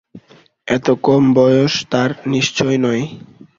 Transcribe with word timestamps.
এত 0.67 0.87
কম 1.03 1.23
বয়স 1.37 1.73
তার 1.91 2.09
নিশ্চয় 2.33 2.77
নয়। 2.77 3.03